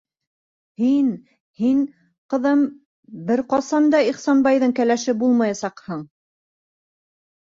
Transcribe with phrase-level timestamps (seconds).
[0.83, 1.09] Һин,
[1.63, 1.81] һин...
[2.33, 2.63] ҡыҙым...
[3.27, 6.01] бер ҡасан да Ихсанбайҙың кәләше булмаясаҡһың!